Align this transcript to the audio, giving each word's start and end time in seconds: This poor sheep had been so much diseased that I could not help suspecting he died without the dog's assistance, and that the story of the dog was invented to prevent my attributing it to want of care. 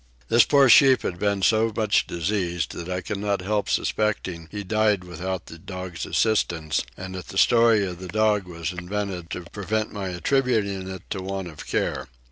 This 0.29 0.45
poor 0.45 0.67
sheep 0.67 1.03
had 1.03 1.19
been 1.19 1.43
so 1.43 1.71
much 1.77 2.07
diseased 2.07 2.71
that 2.71 2.89
I 2.89 3.01
could 3.01 3.19
not 3.19 3.41
help 3.43 3.69
suspecting 3.69 4.47
he 4.49 4.63
died 4.63 5.03
without 5.03 5.45
the 5.45 5.59
dog's 5.59 6.07
assistance, 6.07 6.83
and 6.97 7.13
that 7.13 7.27
the 7.27 7.37
story 7.37 7.85
of 7.85 7.99
the 7.99 8.07
dog 8.07 8.47
was 8.47 8.73
invented 8.73 9.29
to 9.29 9.41
prevent 9.51 9.93
my 9.93 10.07
attributing 10.07 10.89
it 10.89 11.03
to 11.11 11.21
want 11.21 11.49
of 11.49 11.67
care. 11.67 12.07